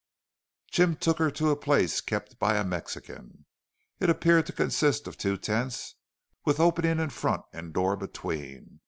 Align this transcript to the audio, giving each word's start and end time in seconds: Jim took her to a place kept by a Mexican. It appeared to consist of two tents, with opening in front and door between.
Jim 0.71 0.95
took 0.95 1.19
her 1.19 1.29
to 1.29 1.51
a 1.51 1.55
place 1.55 2.01
kept 2.01 2.39
by 2.39 2.57
a 2.57 2.63
Mexican. 2.63 3.45
It 3.99 4.09
appeared 4.09 4.47
to 4.47 4.51
consist 4.51 5.05
of 5.07 5.15
two 5.15 5.37
tents, 5.37 5.93
with 6.43 6.59
opening 6.59 6.97
in 6.99 7.11
front 7.11 7.43
and 7.53 7.71
door 7.71 7.95
between. 7.95 8.79